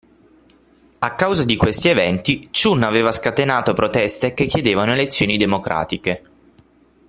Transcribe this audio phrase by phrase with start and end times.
[0.97, 6.23] A causa di questi eventi, Chun aveva scatenato proteste che chiedevano elezioni democratiche.